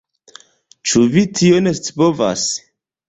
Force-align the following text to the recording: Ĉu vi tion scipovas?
Ĉu 0.91 1.03
vi 1.17 1.25
tion 1.41 1.73
scipovas? 1.81 2.47